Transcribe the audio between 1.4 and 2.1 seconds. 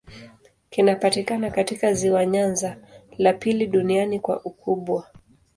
katika